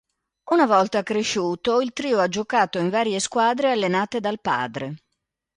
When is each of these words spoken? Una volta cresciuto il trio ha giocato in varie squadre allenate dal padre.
Una 0.49 0.65
volta 0.65 1.03
cresciuto 1.03 1.79
il 1.79 1.93
trio 1.93 2.17
ha 2.17 2.27
giocato 2.27 2.79
in 2.79 2.89
varie 2.89 3.19
squadre 3.19 3.69
allenate 3.71 4.19
dal 4.19 4.41
padre. 4.41 4.95